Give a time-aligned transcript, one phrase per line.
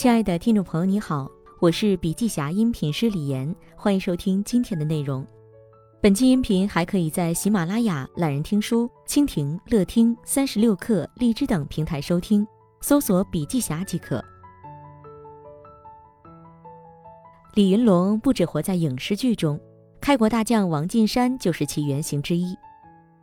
[0.00, 5.26] 亲爱的听众朋友，你好，我是笔记侠音频师李岩，欢迎收听今天的内容。
[6.00, 12.46] 本期音频还可以在喜马拉雅、懒人听书、蜻蜓、乐听、三十六课、荔枝等平台收听，
[12.80, 14.24] 搜索“笔记侠”即可。
[17.52, 19.60] 李云龙不止活在影视剧中，
[20.00, 22.56] 开国大将王进山就是其原型之一。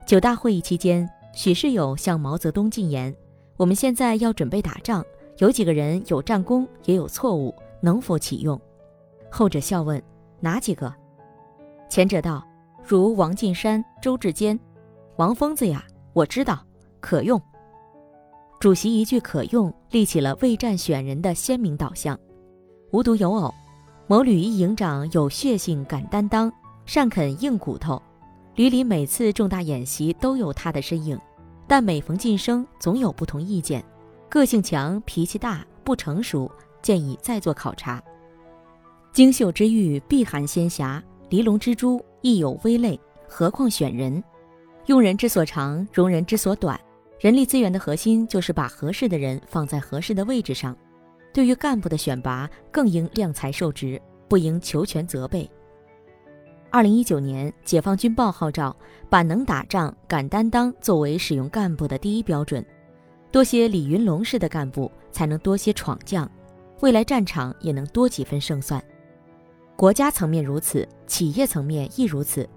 [0.05, 3.12] 九大会议期间，许世友向毛泽东进言
[3.57, 5.03] ：“我们现在要准备打仗，
[5.38, 8.59] 有几个人有战功，也有错误，能否启用？”
[9.30, 10.02] 后者笑问
[10.40, 10.94] ：“哪几个？”
[11.90, 12.45] 前者道
[12.84, 14.59] ：“如王进山、周志坚、
[15.18, 15.84] 王疯子呀，
[16.14, 16.59] 我知道，
[17.00, 17.42] 可用。”
[18.59, 22.17] 主席一句“可用”，立起了备战选人的鲜明导向。
[22.92, 23.54] 无独有偶。
[24.08, 26.52] 某旅一营长有血性，敢担当，
[26.86, 28.02] 善啃硬骨头。
[28.56, 31.20] 旅里每次重大演习都有他的身影，
[31.67, 33.84] 但每逢晋升，总有不同意见。
[34.30, 38.02] 个性强，脾气大，不成熟，建议再做考察。
[39.14, 44.23] 精秀之玉必含仙侠，离龙之珠亦有微类，何况选人？
[44.88, 46.80] 用人之所长，容人之所短。
[47.20, 50.78] 人力资源的核心就是把合适的人放在合适的位置上。
[51.33, 55.50] 对于干部的选拔，更应量才授职，不应求全责备。
[56.70, 58.75] 二零一九年，解放军报号召
[59.09, 62.64] 把能打仗、敢担当作为使用干部的第一标准，
[63.38, 66.27] 多些李云龙式的干部，才能多些闯将，
[66.80, 68.83] 未来战场也能多几分胜算。
[69.75, 72.49] 国家层面如此，企业层面亦如此。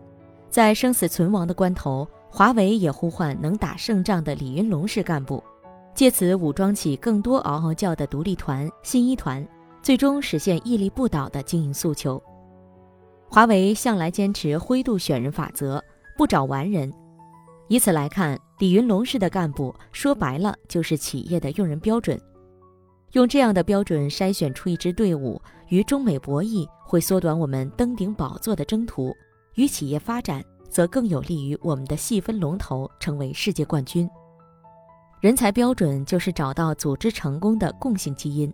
[0.49, 5.45] 在生死存亡的关头，华为也呼唤能打胜仗的李云龙式干部。
[5.95, 9.47] 借此武装起更多嗷嗷叫的独立团、新一团，
[9.83, 12.19] 最终实现屹立不倒的经营诉求。
[13.29, 15.85] 华为向来坚持灰度选人法则，
[16.17, 16.91] 不找完人。
[17.71, 22.21] 以此来看，李云龙式的干部，说白了就是企业的用人标准。
[23.13, 29.13] 用这样的标准筛选出一支队伍，与中美博弈会缩短我们登顶宝座的征途；
[29.55, 34.11] 与企业发展，则更有利于我们的细分龙头成为世界冠军。
[35.21, 38.53] 人才标准就是找到组织成功的共性基因。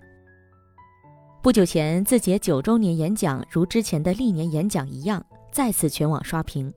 [1.43, 6.71] 不久前，字节九周年演讲如之前的历年演讲一样，再次全网刷屏。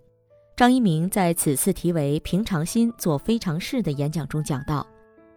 [0.59, 4.85] 张一鸣在此次题为“平常心做非常事”的演讲中讲到，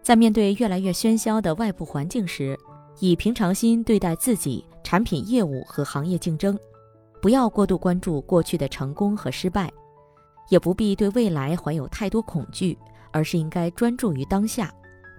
[0.01, 2.59] 在面对越来越喧嚣的外部环境时，
[2.99, 6.59] 以平常心对待自己、产品业务和行业竞争，
[7.21, 9.71] 不要过度关注过去的成功和失败，
[10.49, 12.77] 也不必对未来怀有太多恐惧。
[13.13, 14.69] 而是应该专注于当下，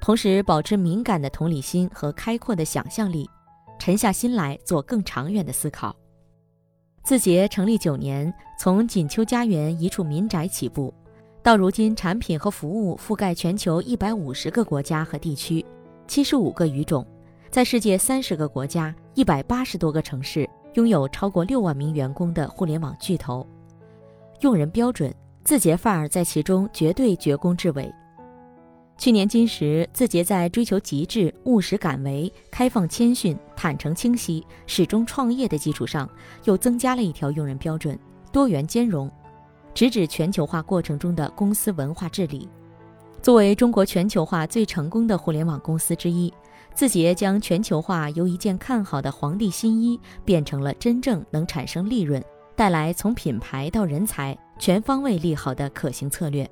[0.03, 3.27] 同时保持敏感的同理心和开阔的想象力，
[3.79, 5.97] 沉下心来做更长远的思考。
[7.05, 10.93] 字节成立九年，从锦秋家园一处民宅起步，
[11.43, 15.63] 到如今产品和服务覆盖全球一百五十个国家和地区，
[16.09, 17.07] 七十五个语种，
[17.51, 23.47] 在世界三十个国家、一百八十多个城市，拥有超过六万名员工的互联网巨头，
[24.41, 25.15] 用人标准。
[25.45, 27.93] 字节范儿在其中绝对绝功至伟。
[29.05, 36.09] 去年今时，字节在追求极致、务实敢为、开放谦逊、坦诚清晰、始终创业的基础上，
[36.45, 37.99] 又增加了一条用人标准：
[38.33, 39.13] 多元兼容，
[39.75, 42.49] 直指全球化过程中的公司文化治理。
[43.21, 46.33] 作为中国全球化最成功的互联网公司之一，
[46.73, 52.25] 字节将全球化由一件看好的皇帝新衣，变成了真正能产生利润。
[52.57, 56.51] 带来从品牌到人才全方位利好的可行策略。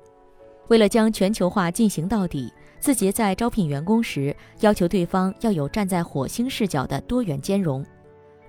[0.69, 7.85] 为了将全球化进行到底，字节在招聘员工时要求对方要有站在火星视角的多元兼容，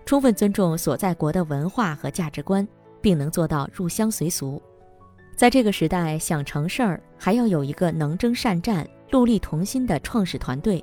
[0.06, 2.66] 充分尊重所在国的文化和价值观，
[3.00, 4.60] 并能做到入乡随俗。
[5.36, 10.82] 在这个时代，想成事儿还要有一个能征善战、戮力同心的创始团队。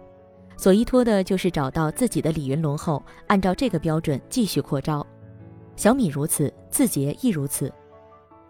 [0.57, 5.05] 所依托的就是找到自己的李云龙后，按照这个标准继续扩招。
[5.75, 7.71] 小米如此，字节亦如此。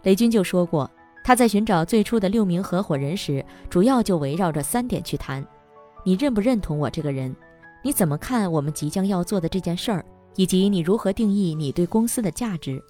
[0.03, 0.89] 雷军就说过，
[1.23, 5.45] 他在寻找最初的六名合伙人时，主要就围绕着三点去谈：
[6.03, 7.35] 你认不认同我这个人？
[7.83, 10.05] 你怎么看我们即将要做的这件事儿？
[10.35, 12.81] 以及你如何定义你对公司的价值？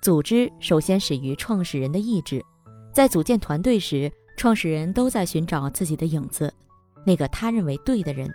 [0.00, 2.42] 组织首先始于创始人的意志，
[2.92, 6.52] 在组建团队时，创始人都在寻找自己的影子，
[7.04, 8.32] 那个他认为对的人。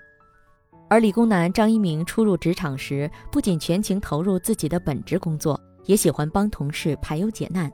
[0.89, 7.71] 而理工男张一鸣初入职场时，不仅全情投入自己的本职工作，也喜欢帮同事排忧解难。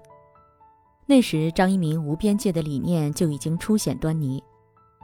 [1.09, 4.44] 那时，张一鸣无边界的理念就已经初显端倪。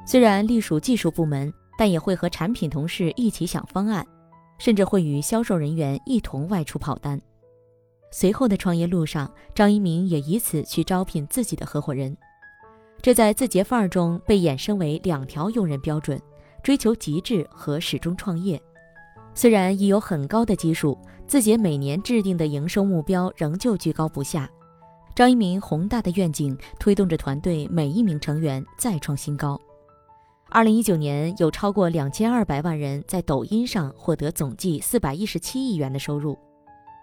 [0.06, 4.06] 虽然隶属技术部门，但也会和产品同事一起想方案，
[4.60, 7.20] 甚至会与销售人员一同外出跑单。
[8.12, 12.16] 随后的创业路上，张一鸣也以此去招聘自己的合伙人，
[13.02, 16.22] 这在字节范儿中被衍生为两条用人标准。
[16.62, 18.62] 追求极致和始终创业，
[19.34, 20.98] 虽然已有很高的基数，
[21.28, 24.50] 字节每年制定的营收目标仍旧居高不下。
[25.16, 29.60] 张一鸣宏大的愿景推动着团队每一名成员再创新高。
[30.50, 36.38] 二零一九年，有超过两千二百万人在抖音上获得总计四百一十七亿元的收入。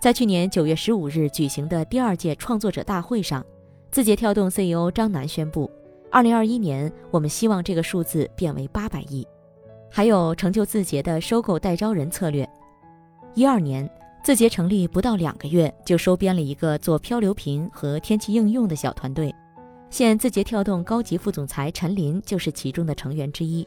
[0.03, 3.45] 在去年九月十五日举行的第二届创作者大会上，
[3.93, 5.71] 字节跳动 CEO 张楠宣布，
[6.11, 9.25] 二零二一年我们希望这个数字变为八百亿。
[9.89, 12.49] 还有成就字节的收购代招人策略。
[13.35, 13.89] 一二年，
[14.23, 19.35] 字节成立不到两个月，就收编了一个做漂流瓶和天气应用的小团队。
[19.89, 23.67] 现字节跳动高级副总裁陈林就是其中的成员之一。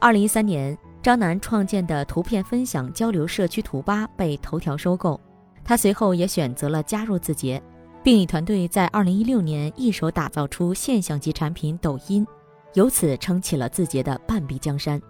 [0.00, 5.18] 二零一三年，张楠创建的图片分享交流社区图吧被头条收购，
[5.64, 7.62] 他随后也选择了加入字节，
[8.02, 12.26] 并以团队在二零一六年一手打造出现象级产品抖音，
[12.74, 15.00] 由此撑起了字节的半壁江山。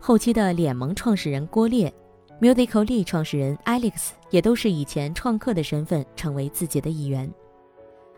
[0.00, 1.92] 后期的脸萌创始人郭烈
[2.40, 7.30] ，Musically 创始人 Alex 也都是以前创客的身份成为字节的一员。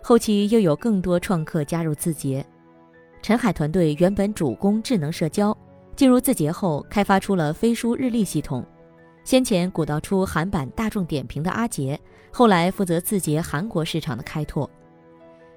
[0.03, 2.45] 后期又有更多创客加入字节。
[3.23, 5.57] 陈海团队原本主攻智能社交，
[5.95, 8.65] 进入字节后开发出了飞书日历系统。
[9.25, 12.01] 先前鼓捣出韩版大众点评的阿杰，
[12.31, 14.69] 后来负责字节韩国市场的开拓。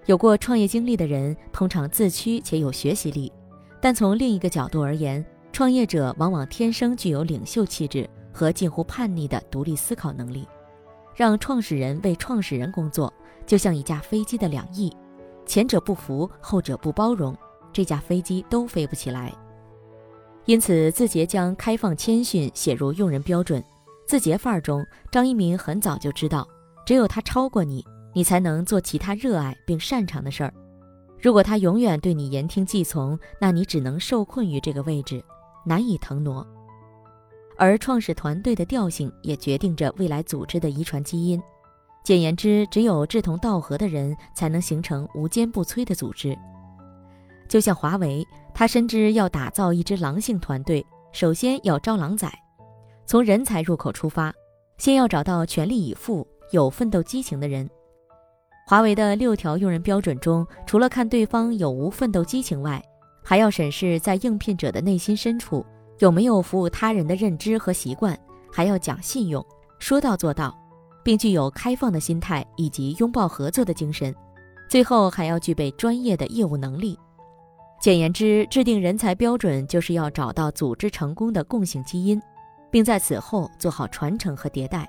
[0.05, 3.31] 有过创业经历的人通常自驱且有学习力，
[3.79, 5.25] 但从另一个角度而言。
[5.53, 10.47] 创业者往往天生具有领袖气质和近乎叛逆的独立思考能力，
[11.15, 13.13] 让创始人为创始人工作，
[13.45, 14.91] 就像一架飞机的两翼，
[15.45, 17.37] 前者不服，后者不包容，
[17.71, 19.31] 这架飞机都飞不起来。
[20.45, 23.63] 因此，字节将开放谦逊写入用人标准。
[24.05, 26.45] 字节范儿中，张一鸣很早就知道，
[26.85, 30.53] 只有他超过你，你才能做其他热爱并擅长的事儿。
[31.21, 35.23] 如果他永远对你言听计从，那你只能受困于这个位置。
[35.65, 36.45] 难以腾挪，
[37.57, 41.41] 而创始团队的调性也决定着未来组织的遗传基因。
[42.03, 46.37] 简言之，只有志同道合的人才能形成无坚不摧的组织。
[47.47, 52.29] 就像华为，他深知要打造一支狼性团队，首先要招狼崽，
[53.05, 54.33] 从人才入口出发，
[54.77, 57.69] 先要找到全力以赴、有奋斗激情的人。
[58.65, 62.83] 华为的六条用人标准中，除了看对方有无奋斗激情外，
[63.23, 65.65] 还要审视在应聘者的内心深处
[66.03, 68.19] 有没有服务他人的认知和习惯，
[68.51, 69.41] 还要讲信用，
[69.79, 70.53] 说到做到，
[71.01, 74.13] 并具有开放的心态以及拥抱合作的精神。
[74.67, 76.99] 最后还要具备专业的业务能力。
[77.79, 82.21] 简言之，制定人才标准就是要找到组织成功的共性基因，
[82.69, 84.85] 并在此后做好传承和迭代。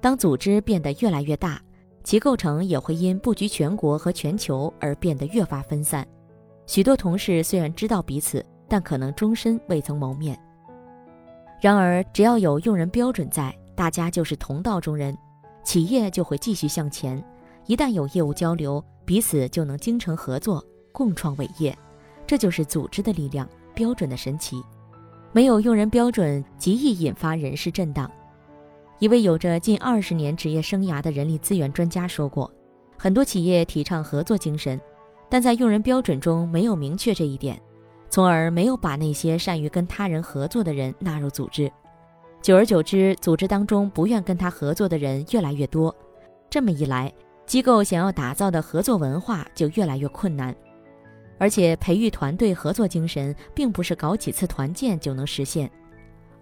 [0.00, 1.60] 当组织变得越来越大，
[2.04, 6.06] 其构成也会因布局全国和全球而变得越发分散。
[6.66, 10.38] 许多同事虽然知道彼此，但可能终身未曾谋面。
[11.60, 15.16] 然而，只要有用人标准在，大家就是同道中人，
[15.64, 17.22] 企业就会继续向前。
[17.66, 21.76] 一旦有业务交流，彼此就能精诚合作，共创伟业。
[22.26, 24.62] 这就是组织的力量，标准的神奇。
[25.32, 28.10] 没有用人标准，极易引发人事震荡。
[28.98, 32.50] 一位有着近二十年职业生涯的人力资源专家说过
[32.96, 34.80] ：“很多企业提倡合作精神。”
[35.28, 37.60] 但在用人标准中没有明确这一点，
[38.08, 41.70] 从而没有把那些善于跟他人合作的人纳入组织。
[42.42, 45.94] 久而久之，组织当中不愿跟他合作的人越来越多。
[46.48, 47.12] 这么一来，
[47.44, 50.54] 机构想要打造的合作文化就越来越困难。
[51.38, 55.70] 而且，培育团队合作精神，并不是搞几次团建就能实现，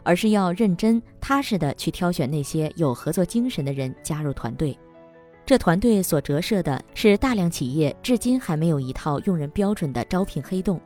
[0.03, 4.79] 而是要认真踏实的去挑选那些有合作精神的人加入团队。
[5.47, 10.81] 这团队所折射的是大量企业至今还没有一套用人标准的招聘黑洞。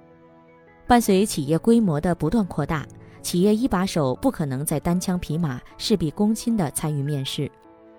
[0.89, 2.87] 伴随企业规模的不断扩大，
[3.21, 7.49] 企业一把手不可能再单枪匹马、事必躬亲地参与面试，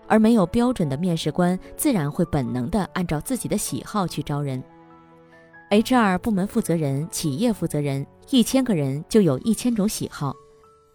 [0.08, 4.62] 而没有标准的面试官自然会本能地按照自己的喜好去招人。
[5.69, 10.36] HR 部门负责人、企业负责人，一千个人就有一千种喜好。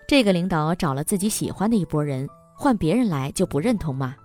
[0.08, 4.16] 这个领导找了自己喜欢的一拨人，换别人来就不认同吗？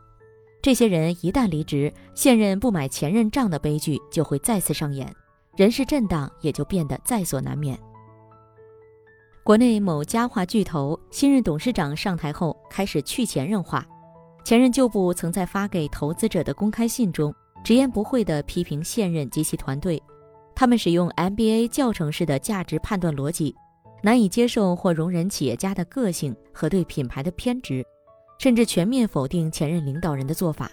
[0.60, 5.16] 这些人一旦离职，现任不买前任账的悲剧就会再次上演，
[5.60, 7.78] 人事震荡也就变得在所难免。
[9.44, 13.86] 国内某家化巨头新任董事长上台后开始去前任化，
[14.46, 20.02] 前任旧部曾在发给投资者的公开信中直言不讳地批评现任及其团队，
[20.56, 23.54] 他们使用 MBA 教程式的价值判断逻辑，
[24.02, 27.86] 难以接受或容忍企业家的个性和对品牌的偏执。
[28.38, 30.72] 甚至全面否定前任领导人的做法，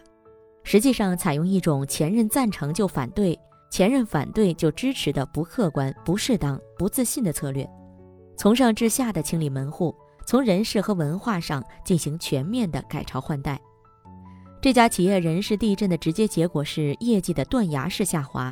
[0.63, 3.37] 实际上采用一种前任赞成就反对，
[3.77, 7.69] 前任反对就支持的不客观、不适当、不自信的策略，
[8.35, 9.95] 从上至下的清理门户，
[10.27, 13.61] 从人事和文化上进行全面的改朝换代。
[14.63, 18.51] 这家企业人事地震的直接结果是业绩的断崖式下滑。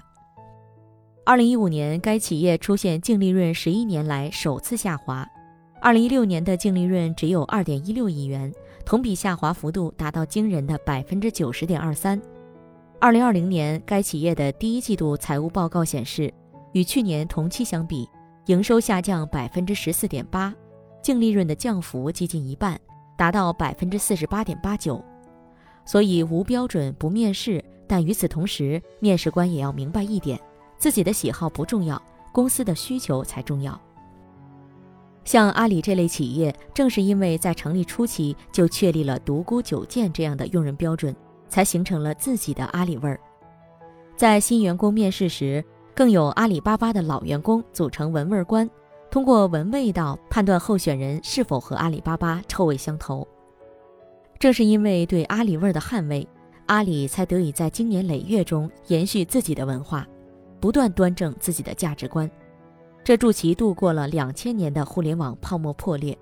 [1.25, 5.27] 二零一五年，该企业出现净利润十一年来首次下滑。
[5.81, 8.53] 二零一六年的净利润只有二点一六亿元，
[8.85, 12.21] 同比下滑幅度达到惊人的百分之九十点二三。
[13.05, 16.33] 二零二零年，该企业的第一季度财务报告显示，
[16.73, 18.09] 与去年同期相比，
[18.47, 20.55] 营收下降百分之十四点八，
[21.03, 22.81] 净利润的降幅接近一半，
[23.15, 25.05] 达到百分之四十八点八九。
[25.85, 30.41] 所以无标准不面试，但与此同时，面试官也要明白一点：
[30.79, 32.01] 自己的喜好不重要，
[32.33, 33.79] 公司的需求才重要。
[35.27, 41.15] 像阿里这类企业，正是因为在成立初期就确立了独孤九剑这样的用人标准，
[41.49, 43.19] 才形成了自己的阿里味儿。
[44.17, 48.69] 在新员工面试时，更有阿里巴巴的老员工组成闻味官，
[49.11, 53.27] 通过闻味道判断候选人是否和阿里巴巴臭味相投。
[54.39, 56.27] 正是因为对阿里味儿的捍卫，
[56.67, 60.07] 阿里才得以在经年累月中延续自己的文化，
[60.61, 62.31] 不断端正自己的价值观，
[63.03, 66.17] 这助其度过了两千年的互联网泡沫破裂，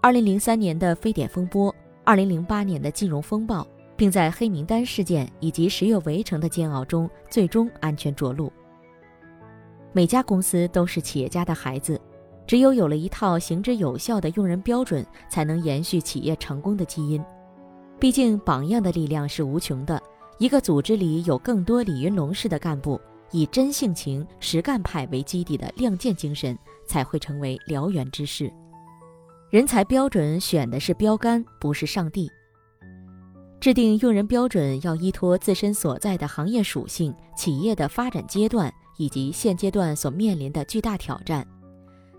[0.00, 8.52] 二零零三年的非典风波，二零零八年的金融风暴，并在黑名单事件以及十月围城的煎熬中，最终安全着陆。
[9.92, 12.00] 每家公司都是企业家的孩子，
[12.46, 17.24] 只有有了一套行之有效的用人标准，才能延续企业成功的基因。
[17.98, 20.00] 毕竟，榜样的力量是无穷的。
[20.38, 23.00] 一个组织里有更多李云龙式的干部，
[23.30, 28.52] 以真性情、实干派为基底的亮剑精神，才会成为燎原之势。
[29.48, 32.30] 人才标准选的是标杆，不是上帝。
[33.66, 41.44] 制定用人标准要依托自身所在的行业属性、企业的发展阶段以及现阶段所面临的巨大挑战。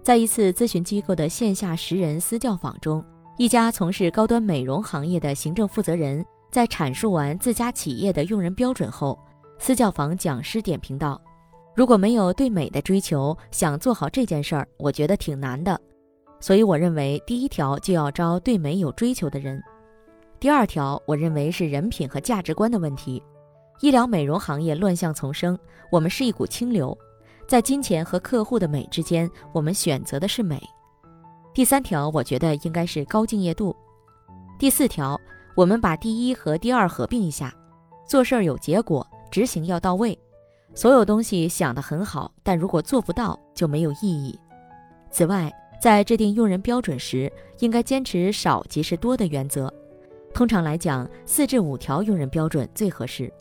[0.03, 3.01] 在一次咨询机构的线下十人私教坊中。
[3.37, 9.17] 一家从事高端美容行业的行政负责人在阐述完自家企业的用人标准后，
[9.57, 11.17] 私教坊讲师点评道
[11.73, 15.79] ：“如果没有对美的追求，想做好这件事儿，我觉得挺难的。
[16.41, 19.63] 所以我认为，第一条就要招对美有追求的人。
[20.39, 23.21] 第二条，我认为是人品和价值观的问题。
[23.81, 25.57] 医疗美容行业乱象丛生，
[25.91, 26.95] 我们是一股清流，
[27.47, 30.61] 在金钱和客户的美之间，我们选择的是美。”
[31.55, 33.75] 第三条，我觉得应该是高敬业度。
[34.59, 35.19] 第四条，
[35.55, 37.51] 我们把第一和第二合并一下，
[38.07, 40.17] 做事儿有结果，执行要到位。
[40.75, 44.39] 所有东西想得很好，但如果做不到，就没有意义。
[45.09, 45.51] 此外，
[45.81, 49.73] 在制定用人标准时，应该坚持少即是多的原则。
[50.37, 53.33] 通常来讲，四至五条用人标准最合适。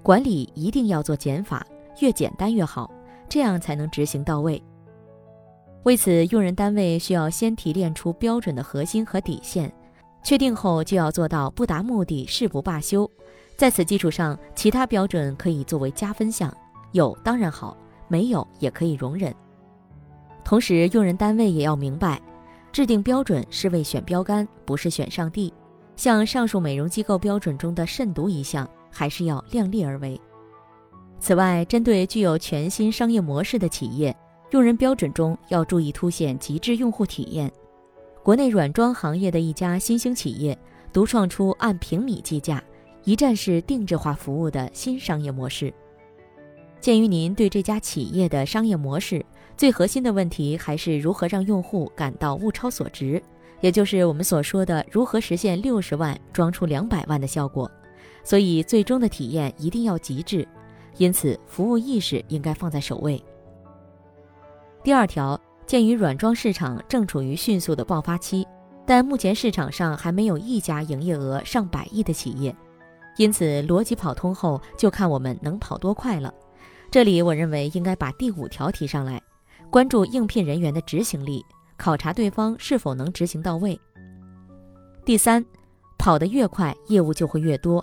[0.00, 1.66] 管理一定要做减法，
[1.98, 2.88] 越简单越好，
[3.28, 4.62] 这样才能执行到位。
[5.82, 9.74] 为此，用人单位需要先提炼出标准的核心和底线，
[10.22, 13.10] 确定后就要做到不达目的誓不罢休。
[13.56, 16.56] 在此基础上，其他标准可以作为加分项，
[16.92, 17.76] 有当然好，
[18.06, 19.34] 没有也可以容忍。
[20.44, 22.22] 同时，用人单位也要明白，
[22.70, 25.52] 制定标准是为选标杆，不是选上帝。
[25.98, 30.18] 像上述美容机构标准中的慎独一项，还是要量力而为。
[31.18, 34.16] 此外，针对具有全新商业模式的企业。
[34.52, 37.52] 用人标准中要注意凸显极致用户体验。
[38.22, 40.56] 国内软装行业的一家新兴企业，
[40.92, 42.62] 独创出按平米计价、
[43.04, 45.74] 一站式定制化服务的新商业模式。
[46.80, 49.26] 鉴于您对这家企业的商业模式
[49.56, 53.20] 最核心的问题还是如何让用户感到物超所值，
[53.60, 57.70] 也就是我们所说的如何实现六十万装出两百万的效果，
[58.22, 60.46] 所以最终的体验一定要极致。
[60.96, 63.22] 因此，服务意识应该放在首位。
[64.82, 68.46] 第二条，鉴于软装市场正处于迅速的爆发期，
[68.86, 72.54] 但目前市场上还没有一家营业额上百亿的企业，
[73.16, 76.32] 因此逻辑跑通后，就看我们能跑多快了。
[76.90, 79.20] 这里我认为应该把第五条提上来，
[79.70, 81.44] 关注应聘人员的执行力，
[81.78, 83.80] 考察对方是否能执行到位。
[85.04, 85.42] 第三，
[85.96, 87.82] 跑得越快，业务就会越多。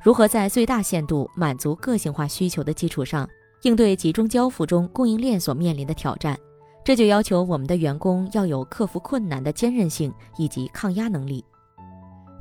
[0.00, 3.28] 如何在最大限度满足个性化需求的基础上？
[3.62, 6.36] 应对集中交付中供应链所面临的挑战，
[6.84, 11.44] 这就要求我们的员工要有克服困难的坚韧性以及抗压能力。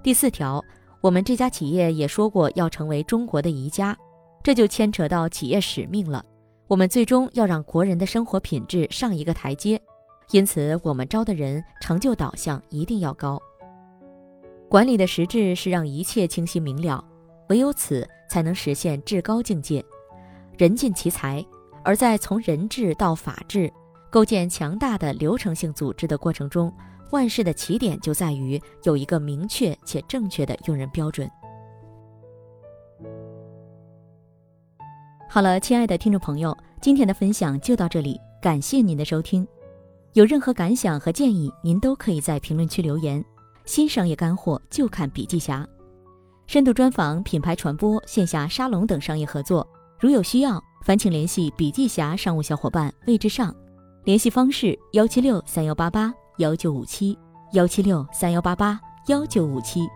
[0.02, 0.64] 第四条，
[1.00, 3.96] 我们这家企业也说过要成为中国的宜家，
[4.42, 6.26] 这就牵扯到企业使命了。
[6.68, 9.80] 我们最终要让国人的生活品质上一个台阶，
[10.32, 13.42] 因此我们招的人成就导向一定要高。
[14.70, 17.04] 管理的实质是让一切清晰明了，
[17.50, 19.84] 唯有此才能实现至高境界。
[20.58, 21.46] 人尽其才，
[21.84, 23.72] 而在从人治到法治，
[24.10, 26.74] 构建强大的流程性组织的过程中，
[27.12, 31.30] 万事的起点就在于有一个明确且正确的用人标准。
[35.28, 39.46] 好了，亲爱的听众朋友，今天的分享就到这里，感谢您的收听。
[40.14, 43.24] 有任何感想和建议，您都可以在评论区留言。
[43.64, 45.66] 新商业干货就看笔记侠，
[46.48, 49.66] 深度专访、品牌传播、线下沙龙等商业合作，
[50.00, 53.56] 如有需要，烦请联系笔记侠商务小伙伴魏志尚，
[54.04, 57.18] 联系方式：幺七六三幺八八幺九五七
[57.54, 58.78] 幺七六三幺八八
[59.08, 59.88] 幺九五七。